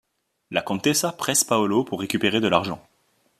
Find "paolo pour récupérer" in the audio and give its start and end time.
1.43-2.41